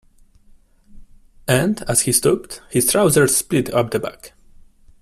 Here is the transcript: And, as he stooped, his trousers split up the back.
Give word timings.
And, 1.47 1.83
as 1.83 2.01
he 2.01 2.11
stooped, 2.11 2.63
his 2.71 2.87
trousers 2.91 3.37
split 3.37 3.71
up 3.71 3.91
the 3.91 3.99
back. 3.99 4.33